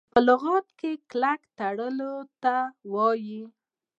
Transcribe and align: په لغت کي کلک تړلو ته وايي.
په 0.13 0.19
لغت 0.27 0.67
کي 0.79 0.91
کلک 1.11 1.41
تړلو 1.57 2.15
ته 2.43 2.55
وايي. 2.93 3.41